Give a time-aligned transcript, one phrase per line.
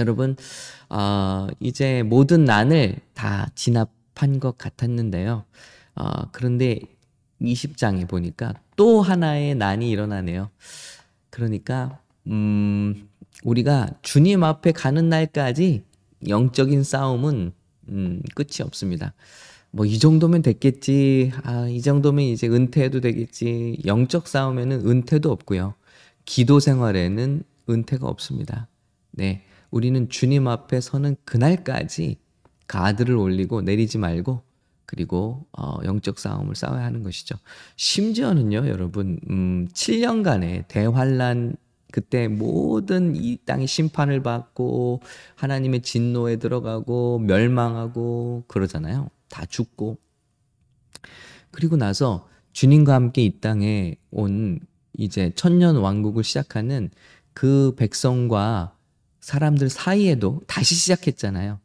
[0.00, 0.36] 여러분,
[0.88, 5.44] 어, 이제 모든 난을 다 진압한 것 같았는데요.
[5.94, 6.80] 어, 그런데
[7.40, 10.50] 20장에 보니까 또 하나의 난이 일어나네요.
[11.30, 13.08] 그러니까, 음,
[13.44, 15.84] 우리가 주님 앞에 가는 날까지
[16.28, 17.52] 영적인 싸움은,
[17.88, 19.14] 음, 끝이 없습니다.
[19.70, 21.32] 뭐, 이 정도면 됐겠지.
[21.44, 23.78] 아, 이 정도면 이제 은퇴해도 되겠지.
[23.86, 25.74] 영적 싸움에는 은퇴도 없고요.
[26.24, 28.68] 기도 생활에는 은퇴가 없습니다.
[29.12, 29.42] 네.
[29.70, 32.18] 우리는 주님 앞에 서는 그날까지
[32.66, 34.42] 가드를 올리고 내리지 말고
[34.86, 37.36] 그리고 어, 영적 싸움을 싸워야 하는 것이죠.
[37.76, 41.56] 심지어는요, 여러분, 음, 7년간의 대환란
[41.92, 45.00] 그때 모든 이 땅이 심판을 받고
[45.36, 49.10] 하나님의 진노에 들어가고 멸망하고 그러잖아요.
[49.28, 49.98] 다 죽고
[51.50, 54.60] 그리고 나서 주님과 함께 이 땅에 온
[54.96, 56.90] 이제 천년 왕국을 시작하는
[57.32, 58.76] 그 백성과
[59.20, 61.60] 사람들 사이에도 다시 시작했잖아요.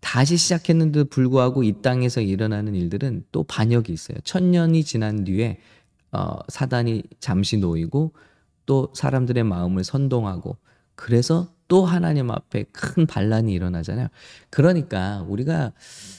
[0.00, 4.18] 다시 시작했는데도 불구하고 이 땅에서 일어나는 일들은 또 반역이 있어요.
[4.24, 5.60] 천년이 지난 뒤에
[6.10, 8.12] 어, 사단이 잠시 놓이고
[8.66, 10.56] 또 사람들의 마음을 선동하고
[10.94, 14.08] 그래서 또 하나님 앞에 큰 반란이 일어나잖아요.
[14.50, 15.72] 그러니까 우리가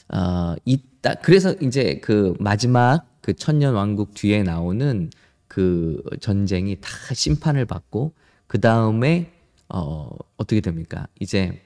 [0.10, 5.10] 어, 이따 그래서 이제 그 마지막 그 천년 왕국 뒤에 나오는
[5.48, 8.14] 그 전쟁이 다 심판을 받고
[8.48, 9.32] 그 다음에
[9.74, 11.08] 어, 어떻게 됩니까?
[11.20, 11.62] 이제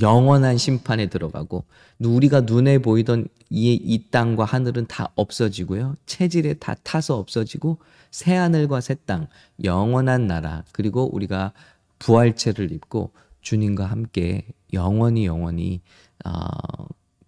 [0.00, 1.64] 영원한 심판에 들어가고
[2.00, 5.96] 우리가 눈에 보이던 이, 이 땅과 하늘은 다 없어지고요.
[6.06, 7.78] 체질에 다 타서 없어지고
[8.10, 9.28] 새 하늘과 새 땅,
[9.62, 11.52] 영원한 나라 그리고 우리가
[11.98, 15.80] 부활체를 입고 주님과 함께 영원히 영원히
[16.24, 16.30] 어,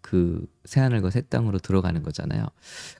[0.00, 2.46] 그 새 하늘과 새 땅으로 들어가는 거잖아요.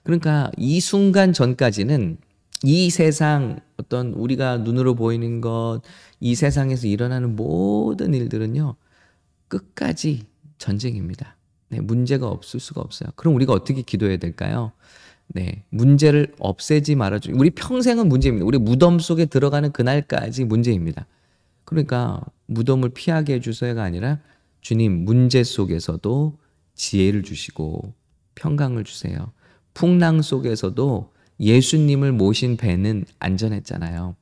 [0.03, 2.17] 그러니까 이 순간 전까지는
[2.63, 5.81] 이 세상 어떤 우리가 눈으로 보이는 것,
[6.19, 8.75] 이 세상에서 일어나는 모든 일들은요,
[9.47, 10.23] 끝까지
[10.57, 11.35] 전쟁입니다.
[11.69, 13.09] 네, 문제가 없을 수가 없어요.
[13.15, 14.71] 그럼 우리가 어떻게 기도해야 될까요?
[15.27, 17.31] 네, 문제를 없애지 말아줘.
[17.35, 18.45] 우리 평생은 문제입니다.
[18.45, 21.05] 우리 무덤 속에 들어가는 그날까지 문제입니다.
[21.65, 24.19] 그러니까 무덤을 피하게 해주세요가 아니라
[24.61, 26.37] 주님 문제 속에서도
[26.75, 27.93] 지혜를 주시고
[28.35, 29.31] 평강을 주세요.
[29.73, 34.15] 풍랑 속에서도 예수님을 모신 배는 안전했잖아요.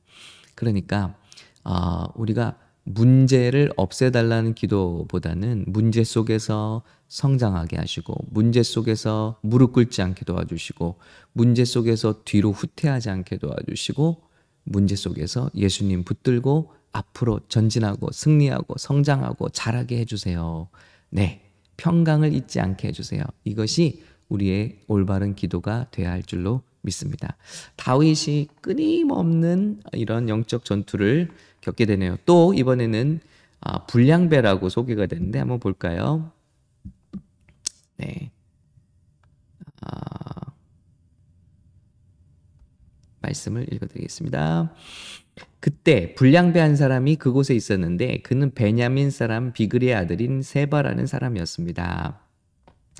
[0.54, 1.16] 그러니까
[1.64, 10.98] 어, 우리가 문제를 없애달라는 기도보다는 문제 속에서 성장하게 하시고 문제 속에서 무릎 꿇지 않게 도와주시고
[11.32, 14.22] 문제 속에서 뒤로 후퇴하지 않게 도와주시고
[14.64, 20.68] 문제 속에서 예수님 붙들고 앞으로 전진하고 승리하고 성장하고 자라게 해주세요.
[21.10, 21.40] 네.
[21.76, 23.24] 평강을 잊지 않게 해주세요.
[23.42, 27.36] 이것이 우리의 올바른 기도가 되어야 할 줄로 믿습니다.
[27.76, 31.28] 다윗이 끊임없는 이런 영적 전투를
[31.60, 32.16] 겪게 되네요.
[32.26, 33.20] 또 이번에는
[33.60, 36.30] 아, 불량배라고 소개가 되는데 한번 볼까요?
[37.96, 38.30] 네.
[39.80, 40.52] 아,
[43.22, 44.74] 말씀을 읽어드리겠습니다.
[45.60, 52.20] 그때 불량배 한 사람이 그곳에 있었는데 그는 베냐민 사람 비그리의 아들인 세바라는 사람이었습니다.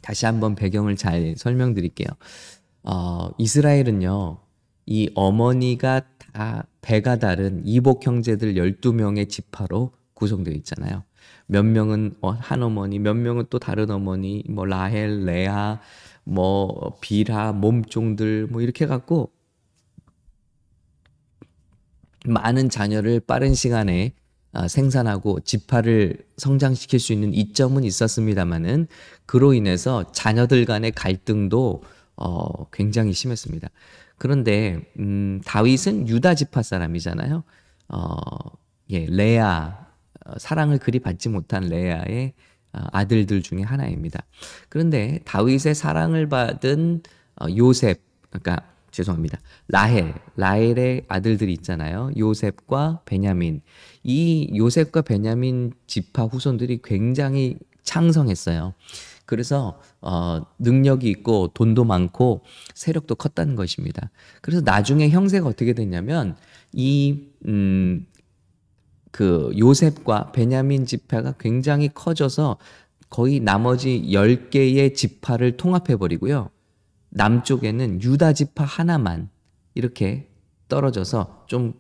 [0.03, 2.09] 다시 한번 배경을 잘 설명드릴게요.
[2.85, 4.39] 어, 이스라엘은요,
[4.87, 6.03] 이 어머니가
[6.33, 11.03] 다 배가 다른 이복 형제들 12명의 지파로 구성되어 있잖아요.
[11.47, 15.81] 몇 명은 어, 한 어머니, 몇 명은 또 다른 어머니, 뭐 라헬, 레아,
[16.25, 19.33] 뭐 비라, 몸종들 뭐 이렇게 갖고
[22.27, 24.15] 많은 자녀를 빠른 시간에
[24.53, 28.87] 아, 생산하고 지파를 성장시킬 수 있는 이점은 있었습니다만은
[29.27, 31.83] 그로 인해서 자녀들 간의 갈등도
[32.17, 33.69] 어, 굉장히 심했습니다.
[34.19, 37.45] 그런데 음, 다윗은 유다 지파 사람이잖아요.
[37.89, 38.17] 어,
[38.91, 39.87] 예, 레아
[40.27, 42.35] 어, 사랑을 그리 받지 못한 레아의
[42.73, 44.25] 어, 아들들 중에 하나입니다.
[44.69, 47.03] 그런데 다윗의 사랑을 받은
[47.41, 49.41] 어, 요셉, 그러니까 죄송합니다.
[49.69, 52.11] 라헬, 라헬의 아들들이 있잖아요.
[52.17, 53.61] 요셉과 베냐민.
[54.05, 58.75] 이 요셉과 베냐민 지파 후손들이 굉장히 창성했어요.
[59.27, 62.43] 그래서 어, 능력이 있고 돈도 많고
[62.75, 64.11] 세력도 컸다는 것입니다.
[64.43, 66.37] 그래서 나중에 형세가 어떻게 됐냐면
[66.73, 68.07] 이 음,
[69.11, 72.59] 그 요셉과 베냐민 지파가 굉장히 커져서
[73.09, 76.51] 거의 나머지 10개의 지파를 통합해 버리고요.
[77.11, 79.31] 남쪽에는 유다 지파 하나만
[79.75, 80.29] 이렇게
[80.69, 81.75] 떨어져서 좀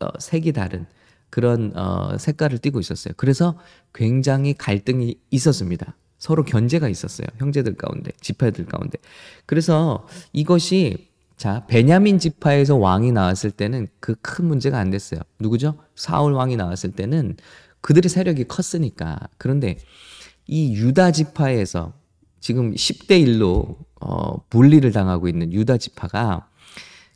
[0.00, 0.86] 어, 색이 다른
[1.28, 3.14] 그런 어, 색깔을 띠고 있었어요.
[3.16, 3.58] 그래서
[3.92, 5.96] 굉장히 갈등이 있었습니다.
[6.18, 7.26] 서로 견제가 있었어요.
[7.38, 8.98] 형제들 가운데, 지파들 가운데.
[9.46, 15.20] 그래서 이것이 자, 베냐민 지파에서 왕이 나왔을 때는 그 큰 문제가 안 됐어요.
[15.38, 15.76] 누구죠?
[15.94, 17.36] 사울 왕이 나왔을 때는
[17.82, 19.18] 그들의 세력이 컸으니까.
[19.38, 19.78] 그런데
[20.46, 21.92] 이 유다 지파에서
[22.40, 26.48] 지금 10대 1로 어, 분리를 당하고 있는 유다 지파가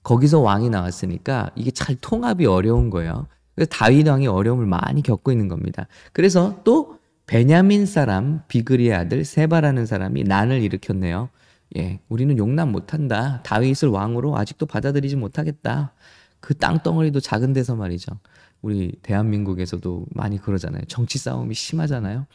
[0.03, 3.27] 거기서 왕이 나왔으니까 이게 잘 통합이 어려운 거예요.
[3.55, 5.87] 그래서 다윗 왕이 어려움을 많이 겪고 있는 겁니다.
[6.13, 7.00] 그래서 또
[7.31, 11.29] 베냐민 사람 비그리의 아들 세바라는 사람이 난을 일으켰네요.
[11.77, 13.41] 예, 우리는 용납 못한다.
[13.45, 15.95] 다윗을 왕으로 아직도 받아들이지 못하겠다.
[16.41, 18.19] 그 땅덩어리도 작은 데서 말이죠.
[18.63, 20.83] 우리 대한민국에서도 많이 그러잖아요.
[20.89, 22.27] 정치 싸움이 심하잖아요.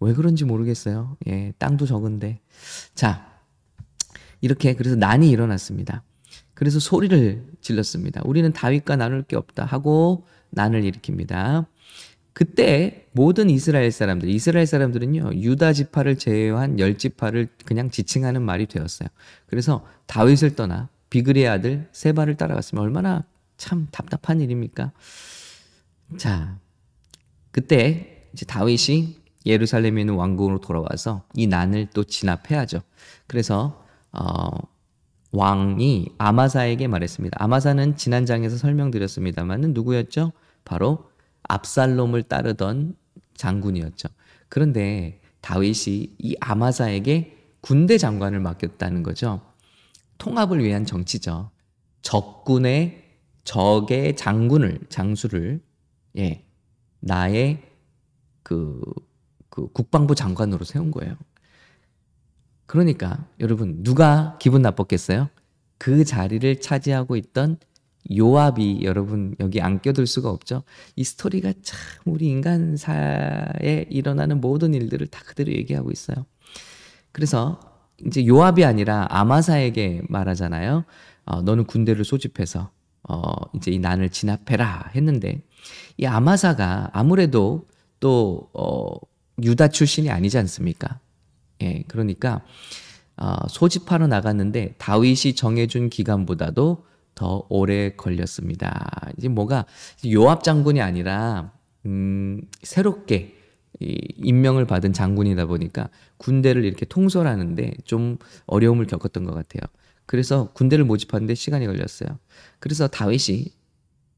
[0.00, 1.16] 왜 그런지 모르겠어요.
[1.28, 2.40] 예, 땅도 적은데.
[2.96, 3.24] 자,
[4.40, 6.02] 이렇게 그래서 난이 일어났습니다.
[6.54, 8.22] 그래서 소리를 질렀습니다.
[8.24, 11.66] 우리는 다윗과 나눌 게 없다 하고 난을 일으킵니다.
[12.32, 19.08] 그때 모든 이스라엘 사람들, 이스라엘 사람들은요, 유다 지파를 제외한 열 지파를 그냥 지칭하는 말이 되었어요.
[19.46, 23.24] 그래서 다윗을 떠나 비그리의 아들 세바를 따라갔으면 얼마나
[23.58, 24.92] 참 답답한 일입니까?
[26.16, 26.58] 자,
[27.50, 32.80] 그때 이제 다윗이 예루살렘에 있는 왕궁으로 돌아와서 이 난을 또 진압해야죠.
[33.26, 34.48] 그래서 어,
[35.32, 37.36] 왕이 아마사에게 말했습니다.
[37.42, 40.32] 아마사는 지난 장에서 설명드렸습니다만은 누구였죠?
[40.64, 41.10] 바로
[41.44, 42.96] 압살롬을 따르던
[43.34, 44.08] 장군이었죠.
[44.48, 49.40] 그런데 다윗이 이 아마사에게 군대 장관을 맡겼다는 거죠.
[50.18, 51.50] 통합을 위한 정치죠.
[52.02, 53.02] 적군의
[53.44, 55.60] 적의 장군을 장수를
[56.18, 56.44] 예
[57.00, 57.62] 나의
[58.42, 58.80] 그,
[59.48, 61.16] 그 국방부 장관으로 세운 거예요.
[62.66, 65.28] 그러니까 여러분 누가 기분 나빴겠어요?
[65.78, 67.58] 그 자리를 차지하고 있던
[68.10, 70.62] 요압이 여러분 여기 안 껴들 수가 없죠.
[70.96, 76.26] 이 스토리가 참 우리 인간사에 일어나는 모든 일들을 다 그대로 얘기하고 있어요.
[77.12, 77.60] 그래서
[78.04, 80.84] 이제 요압이 아니라 아마사에게 말하잖아요.
[81.24, 82.70] 어, 너는 군대를 소집해서
[83.08, 85.42] 어, 이제 이 난을 진압해라 했는데
[85.96, 87.66] 이 아마사가 아무래도
[88.00, 88.94] 또 어,
[89.42, 90.98] 유다 출신이 아니지 않습니까?
[91.62, 92.42] 예, 그러니까
[93.16, 99.10] 어, 소집하러 나갔는데 다윗이 정해준 기간보다도 더 오래 걸렸습니다.
[99.16, 99.66] 이제 뭐가
[100.10, 101.52] 요압 장군이 아니라
[101.86, 103.36] 음, 새롭게
[103.80, 105.88] 이 임명을 받은 장군이다 보니까
[106.18, 109.62] 군대를 이렇게 통솔하는데 좀 어려움을 겪었던 것 같아요.
[110.06, 112.18] 그래서 군대를 모집하는데 시간이 걸렸어요.
[112.58, 113.46] 그래서 다윗이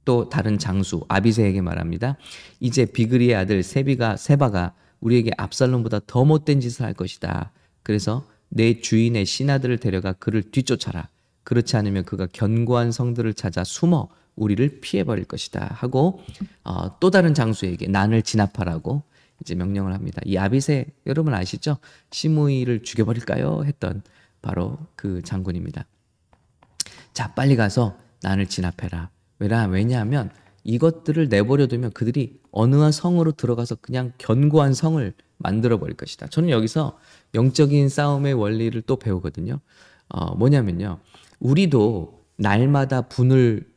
[0.05, 2.17] 또 다른 장수 아비세에게 말합니다.
[2.61, 7.53] 이제 비그리의 아들 세비가 세바가 우리에게 압살롬보다 더 못된 짓을 할 것이다.
[7.83, 11.09] 그래서 내 주인의 신하들을 데려가 그를 뒤쫓아라.
[11.45, 16.21] 그렇지 않으면 그가 견고한 성들을 찾아 숨어 우리를 피해버릴 것이다 하고
[16.65, 19.03] 어, 또 다른 장수에게 난을 진압하라고
[19.41, 20.21] 이제 명령을 합니다.
[20.25, 21.79] 이 아비세 여러분 아시죠?
[22.11, 23.65] 시므이를 죽여버릴까요?
[23.65, 24.03] 했던
[24.43, 25.87] 바로 그 장군입니다.
[27.13, 29.11] 자 빨리 가서 난을 진압해라.
[29.39, 30.31] 왜냐 왜냐하면
[30.65, 36.29] 이것들을 내버려 두면 그들이 어느 한 성으로 들어가서 그냥 견고한 성을 만들어 버릴 것이다.
[36.29, 36.99] 저는 여기서
[37.35, 39.61] 영적인 싸움의 원리를 또 배우거든요.
[40.09, 41.01] 어, 뭐냐면요.
[41.45, 43.71] 우리도 날마다 분을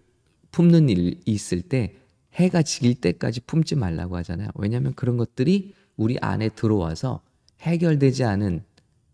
[0.51, 1.95] 품는 일이 있을 때
[2.33, 4.49] 해가 지길 때까지 품지 말라고 하잖아요.
[4.55, 7.21] 왜냐하면 그런 것들이 우리 안에 들어와서
[7.61, 8.63] 해결되지 않은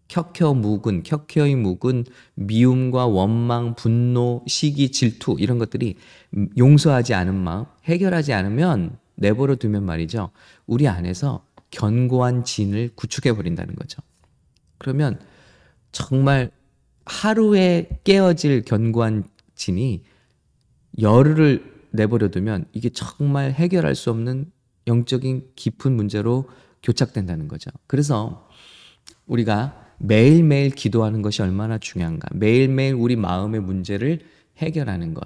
[0.08, 2.06] 켜켜 묵은 켜켜이 묵은
[2.36, 5.96] 미움과 원망, 분노, 시기, 질투 이런 것들이
[6.56, 10.30] 용서하지 않은 마음, 해결하지 않으면 내버려 두면 말이죠.
[10.68, 14.02] 우리 안에서 견고한 진을 구축해 버린다는 거죠.
[14.78, 15.20] 그러면
[15.92, 16.52] 정말
[17.06, 20.04] 하루에 깨어질 견고한 진이
[21.00, 24.52] 열흘을 내버려 두면 이게 정말 해결할 수 없는
[24.88, 26.50] 영적인 깊은 문제로
[26.82, 27.72] 교착된다는 거죠.
[27.88, 28.50] 그래서
[29.26, 32.28] 우리가 매일매일 기도하는 것이 얼마나 중요한가.
[32.34, 34.20] 매일매일 우리 마음의 문제를
[34.58, 35.24] 해결하는 것.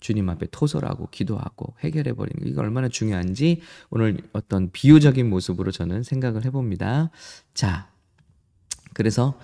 [0.00, 6.44] 주님 앞에 토설하고 기도하고 해결해 버리는 게 얼마나 중요한지 오늘 어떤 비유적인 모습으로 저는 생각을
[6.44, 7.10] 해봅니다.
[7.54, 7.88] 자,
[8.94, 9.38] 그래서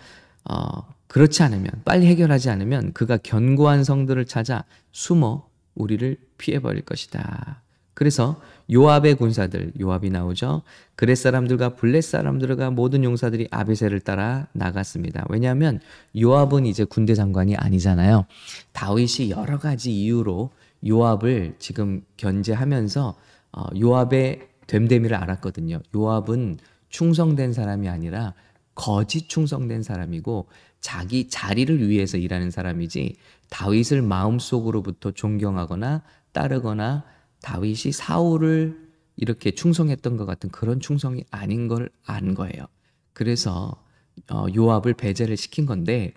[0.44, 7.62] 어, 그렇지 않으면 빨리 해결하지 않으면 그가 견고한 성들을 찾아 숨어 우리를 피해 버릴 것이다.
[7.94, 8.40] 그래서
[8.72, 10.62] 요압의 군사들, 요압이 나오죠.
[10.94, 15.24] 그렛 사람들과 블렛 사람들과 모든 용사들이 아비세를 따라 나갔습니다.
[15.30, 15.80] 왜냐하면
[16.16, 18.26] 요압은 이제 군대 장관이 아니잖아요.
[18.72, 20.50] 다윗이 여러 가지 이유로
[20.86, 23.16] 요압을 지금 견제하면서
[23.52, 25.80] 어, 요압의 됨됨이를 알았거든요.
[25.96, 26.58] 요압은
[26.90, 28.34] 충성된 사람이 아니라
[28.76, 30.46] 거짓 충성된 사람이고
[30.80, 33.16] 자기 자리를 위해서 일하는 사람이지
[33.50, 37.04] 다윗을 마음속으로부터 존경하거나 따르거나
[37.42, 42.66] 다윗이 사울을 이렇게 충성했던 것 같은 그런 충성이 아닌 걸 안 거예요.
[43.12, 43.84] 그래서
[44.30, 46.14] 어, 요압을 배제를 시킨 건데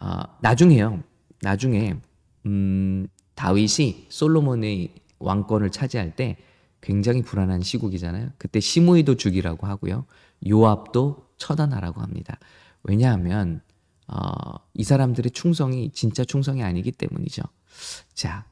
[0.00, 1.02] 어, 나중에요.
[1.40, 1.94] 나중에
[2.46, 6.36] 음, 다윗이 솔로몬의 왕권을 차지할 때
[6.80, 8.30] 굉장히 불안한 시국이잖아요.
[8.38, 10.06] 그때 시므이도 죽이라고 하고요.
[10.48, 12.38] 요압도 처단하라고 합니다.
[12.82, 13.60] 왜냐하면
[14.08, 17.42] 어, 이 사람들의 충성이 진짜 충성이 아니기 때문이죠.
[18.14, 18.44] 자,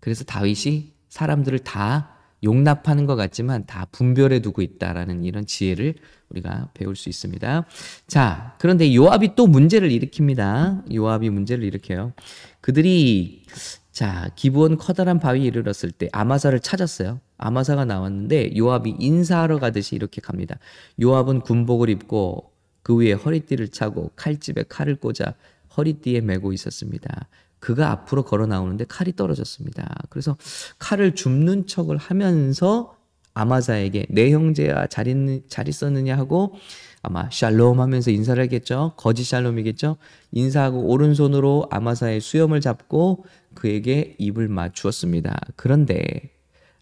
[0.00, 5.94] 그래서 다윗이 사람들을 다 용납하는 것 같지만 다 분별해 두고 있다라는 이런 지혜를
[6.28, 7.64] 우리가 배울 수 있습니다.
[8.06, 10.94] 자, 그런데 요압이 또 문제를 일으킵니다.
[10.94, 12.12] 요압이 문제를 일으켜요.
[12.60, 13.44] 그들이
[13.90, 17.20] 자, 기부원 커다란 바위에 이르렀을 때 아마사를 찾았어요.
[17.38, 20.58] 아마사가 나왔는데 요압이 인사하러 가듯이 이렇게 갑니다.
[21.00, 22.52] 요압은 군복을 입고
[22.86, 25.34] 그 위에 허리띠를 차고 칼집에 칼을 꽂아
[25.76, 27.26] 허리띠에 메고 있었습니다.
[27.58, 29.92] 그가 앞으로 걸어 나오는데 칼이 떨어졌습니다.
[30.08, 30.36] 그래서
[30.78, 32.96] 칼을 줍는 척을 하면서
[33.34, 36.54] 아마사에게 내 형제야 잘, 있, 잘 있었느냐 하고
[37.02, 38.92] 아마 샬롬 하면서 인사를 하겠죠.
[38.96, 39.96] 거짓 샬롬이겠죠.
[40.30, 43.24] 인사하고 오른손으로 아마사의 수염을 잡고
[43.54, 45.36] 그에게 입을 맞추었습니다.
[45.56, 46.30] 그런데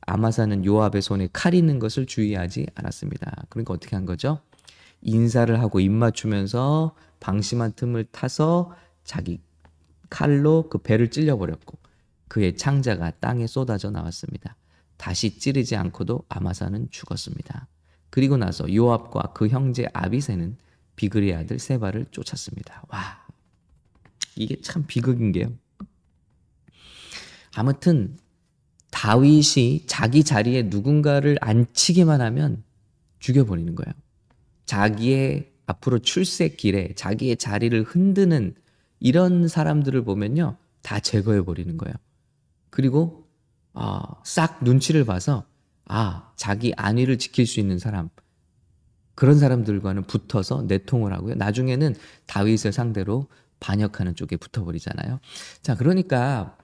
[0.02, 3.46] 아마사는 요압의 손에 칼이 있는 것을 주의하지 않았습니다.
[3.48, 4.40] 그러니까 어떻게 한 거죠?
[5.04, 9.40] 인사를 하고 입 맞추면서 방심한 틈을 타서 자기
[10.10, 11.78] 칼로 그 배를 찔려버렸고
[12.28, 14.56] 그의 창자가 땅에 쏟아져 나왔습니다.
[14.96, 17.68] 다시 찌르지 않고도 아마사는 죽었습니다.
[18.10, 20.56] 그리고 나서 요압과 그 형제 아비세는
[20.96, 22.84] 비글의 아들 세바를 쫓았습니다.
[22.88, 23.26] 와,
[24.36, 25.52] 이게 참 비극인 게요.
[27.56, 28.16] 아무튼
[28.90, 32.62] 다윗이 자기 자리에 누군가를 앉히기만 하면
[33.18, 33.92] 죽여버리는 거예요.
[34.66, 38.54] 자기의 앞으로 출세 길에 자기의 자리를 흔드는
[39.00, 40.56] 이런 사람들을 보면요.
[40.82, 41.94] 다 제거해 버리는 거예요.
[42.70, 43.26] 그리고
[43.72, 45.44] 어, 싹 눈치를 봐서
[45.86, 48.08] 아, 자기 안위를 지킬 수 있는 사람
[49.14, 51.34] 그런 사람들과는 붙어서 내통을 하고요.
[51.36, 51.94] 나중에는
[52.26, 53.28] 다윗을 상대로
[53.60, 55.20] 반역하는 쪽에 붙어버리잖아요.
[55.62, 56.56] 자, 그러니까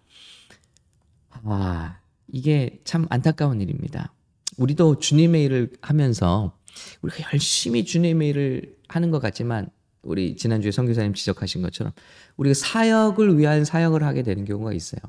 [1.31, 4.13] 아, 이게 참 안타까운 일입니다.
[4.57, 6.59] 우리도 주님의 일을 하면서
[7.03, 9.69] 우리가 열심히 주님의 일을 하는 것 같지만
[10.03, 11.93] 우리 지난주에 성교사님 지적하신 것처럼
[12.37, 15.01] 우리가 사역을 위한 사역을 하게 되는 경우가 있어요.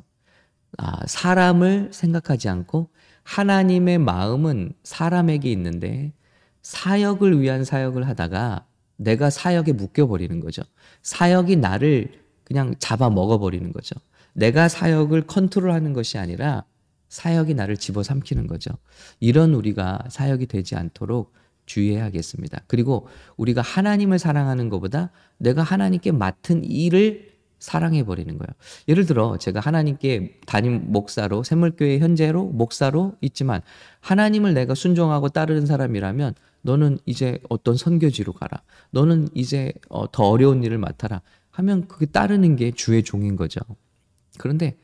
[0.77, 2.89] 아, 사람을 생각하지 않고
[3.23, 6.13] 하나님의 마음은 사람에게 있는데
[6.61, 8.65] 사역을 위한 사역을 하다가
[8.97, 10.61] 내가 사역에 묶여버리는 거죠.
[11.01, 13.95] 사역이 나를 그냥 잡아 먹어버리는 거죠.
[14.33, 16.65] 내가 사역을 컨트롤하는 것이 아니라
[17.09, 18.71] 사역이 나를 집어삼키는 거죠.
[19.19, 21.33] 이런 우리가 사역이 되지 않도록
[21.71, 22.63] 주의해야겠습니다.
[22.67, 28.47] 그리고 우리가 하나님을 사랑하는 것보다 내가 하나님께 맡은 일을 사랑해 버리는 거예요.
[28.87, 33.61] 예를 들어 제가 하나님께 담임 목사로 샘물교회 현재로 목사로 있지만
[33.99, 38.63] 하나님을 내가 순종하고 따르는 사람이라면 너는 이제 어떤 선교지로 가라.
[38.89, 41.21] 너는 이제 어, 더 어려운 일을 맡아라.
[41.51, 43.59] 하면 그게 따르는 게 주의 종인 거죠.
[44.37, 44.77] 그런데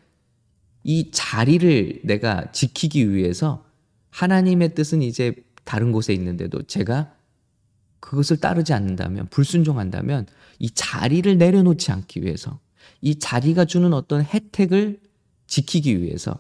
[0.84, 3.66] 이 자리를 내가 지키기 위해서
[4.12, 5.34] 하나님의 뜻은 이제
[5.68, 7.14] 다른 곳에 있는데도 제가
[8.00, 10.28] 그것을 따르지 않는다면, 불순종한다면
[10.60, 12.60] 이 자리를 내려놓지 않기 위해서,
[13.02, 15.02] 이 자리가 주는 어떤 혜택을
[15.48, 16.40] 지키기 위해서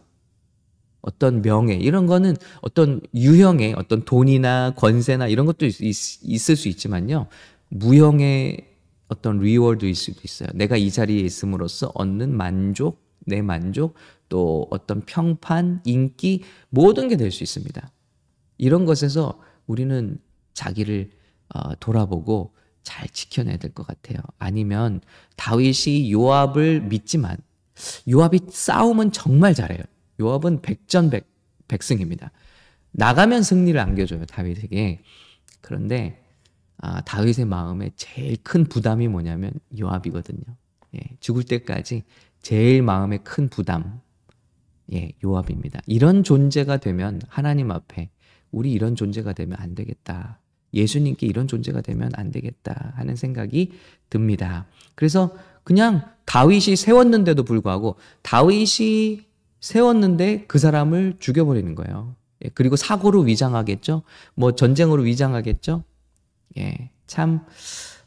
[1.02, 7.28] 어떤 명예, 이런 거는 어떤 유형의 어떤 돈이나 권세나 이런 것도 있, 있을 수 있지만요.
[7.70, 8.66] 무형의
[9.10, 10.50] 어떤 리워드일 수도 있어요.
[10.54, 13.94] 내가 이 자리에 있음으로써 얻는 만족, 내 만족,
[14.30, 17.92] 또 어떤 평판, 인기, 모든 게 될 수 있습니다.
[18.58, 20.18] 이런 것에서 우리는
[20.54, 21.12] 자기를
[21.54, 24.18] 어, 돌아보고 잘 지켜내야 될 것 같아요.
[24.40, 25.02] 아니면
[25.36, 27.38] 다윗이 요압을 믿지만
[28.10, 29.84] 요압이 싸움은 정말 잘해요.
[30.20, 31.30] 요압은 백전백
[31.68, 32.32] 백승입니다.
[32.92, 35.02] 나가면 승리를 안겨줘요 다윗에게.
[35.62, 36.24] 그런데
[36.78, 40.44] 아, 다윗의 마음에 제일 큰 부담이 뭐냐면 요압이거든요.
[40.96, 42.04] 예, 죽을 때까지
[42.42, 44.00] 제일 마음에 큰 부담,
[44.94, 45.82] 예, 요압입니다.
[45.86, 48.10] 이런 존재가 되면 하나님 앞에
[48.52, 50.40] 우리 이런 존재가 되면 안 되겠다.
[50.74, 53.72] 예수님께 이런 존재가 되면 안 되겠다 하는 생각이
[54.10, 54.66] 듭니다.
[54.96, 59.26] 그래서 그냥 다윗이 세웠는데도 불구하고 다윗이
[59.60, 62.16] 세웠는데 그 사람을 죽여버리는 거예요.
[62.46, 64.04] 예, 그리고 사고로 위장하겠죠.
[64.36, 65.84] 뭐 전쟁으로 위장하겠죠.
[66.58, 67.46] 예, 참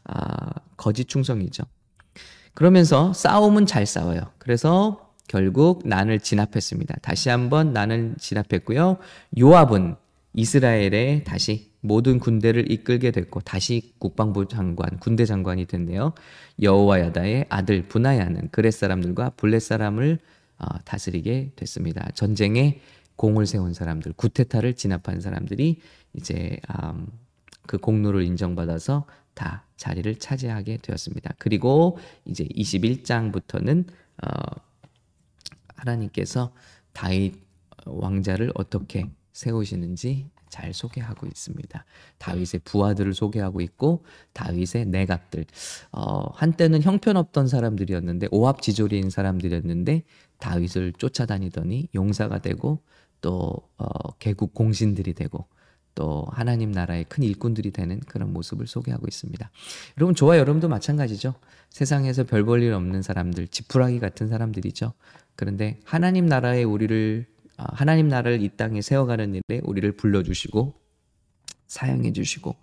[0.03, 1.63] 아, 거짓 충성이죠.
[2.53, 4.21] 그러면서 싸움은 잘 싸워요.
[4.37, 6.97] 그래서 결국 난을 진압했습니다.
[7.01, 8.97] 다시 한번 난을 진압했고요.
[9.39, 9.95] 요압은
[10.33, 16.13] 이스라엘에 다시 모든 군대를 이끌게 됐고 다시 국방부 장관, 군대 장관이 됐네요.
[16.61, 20.19] 여호와야다의 아들 분하야는 그렛 사람들과 블렛 사람을
[20.59, 22.07] 어, 다스리게 됐습니다.
[22.13, 22.79] 전쟁에
[23.15, 25.79] 공을 세운 사람들, 구테타를 진압한 사람들이
[26.13, 27.07] 이제 음,
[27.67, 31.33] 그 공로를 인정받아서 다 자리를 차지하게 되었습니다.
[31.39, 33.85] 그리고 이제 21장부터는
[34.23, 34.29] 어,
[35.75, 36.53] 하나님께서
[36.93, 37.33] 다윗
[37.85, 41.85] 왕자를 어떻게 세우시는지 잘 소개하고 있습니다.
[42.17, 45.45] 다윗의 부하들을 소개하고 있고 다윗의 내각들
[45.91, 50.03] 어, 한때는 형편없던 사람들이었는데 오합지졸인 사람들이었는데
[50.39, 52.79] 다윗을 쫓아다니더니 용사가 되고
[53.21, 55.47] 또 어, 개국 공신들이 되고
[55.93, 59.51] 또 하나님 나라의 큰 일꾼들이 되는 그런 모습을 소개하고 있습니다.
[59.97, 61.35] 여러분 저와 여러분도 마찬가지죠.
[61.69, 64.93] 세상에서 별 볼 일 없는 사람들, 지푸라기 같은 사람들이죠.
[65.35, 67.40] 그런데 하나님 나라에 우리를 아,
[67.73, 70.73] 하나님 나라를 이 땅에 세워가는 일에 우리를 불러주시고
[71.67, 72.55] 사용해 주시고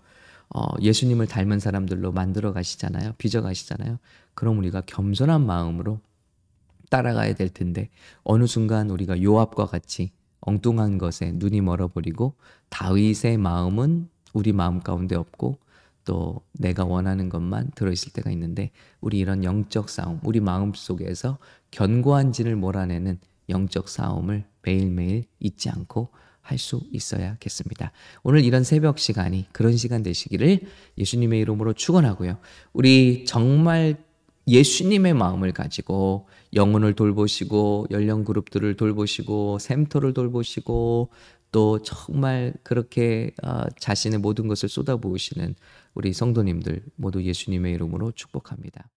[0.50, 3.12] 어, 예수님을 닮은 사람들로 만들어 가시잖아요.
[3.19, 3.99] 빚어 가시잖아요.
[4.35, 6.00] 그럼 우리가 겸손한 마음으로
[6.90, 7.90] 따라가야 될 텐데
[8.23, 12.35] 어느 순간 우리가 요압과 같이 엉뚱한 것에 눈이 멀어버리고
[12.71, 15.59] 다윗의 마음은 우리 마음 가운데 없고
[16.05, 21.38] 또 내가 원하는 것만 들어있을 때가 있는데 우리 이런 영적 싸움, 우리 마음 속에서
[21.71, 26.09] 견고한 진을 몰아내는 영적 싸움을 매일매일 잊지 않고
[26.49, 27.93] 할 수 있어야겠습니다.
[28.23, 30.61] 오늘 이런 새벽 시간이 그런 시간 되시기를
[30.97, 32.38] 예수님의 이름으로 축원하고요.
[32.73, 33.99] 우리 정말
[34.47, 41.11] 예수님의 마음을 가지고 영혼을 돌보시고 연령 그룹들을 돌보시고 샘터를 돌보시고
[41.52, 45.55] 또 정말 그렇게 어, 자신의 모든 것을 쏟아부으시는
[45.95, 48.87] 우리 성도님들 모두 예수님의 이름으로 축복합니다.